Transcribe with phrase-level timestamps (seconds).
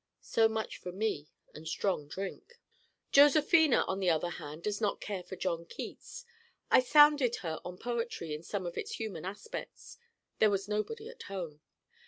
[0.23, 2.55] So much for me and strong drink.
[3.11, 6.25] Josephina on the other hand does not care for John Keats.
[6.71, 9.99] I sounded her on poetry in some of its human aspects:
[10.39, 11.61] there was nobody at home.